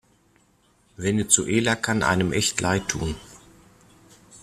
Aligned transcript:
Venezuela 0.97 1.75
kann 1.75 2.01
einem 2.01 2.33
echt 2.33 2.59
leid 2.59 2.87
tun. 2.87 3.13